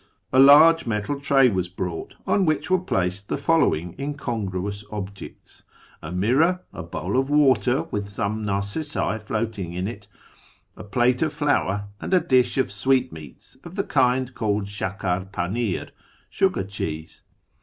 [0.33, 5.61] A large metal tray was brought, on which were placed the following incongruous objects:—
[6.01, 10.07] A mirror, a bowl of water with some narcissi floating in it,
[10.75, 15.89] a plate of flour, and a dish of sweatmeats, of the kind called sliakar panir("
[16.31, 17.21] sugar cheese